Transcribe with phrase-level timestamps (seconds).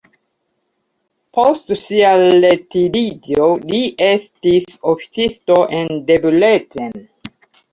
[1.37, 6.99] Post sia retiriĝo li estis oficisto en Debrecen.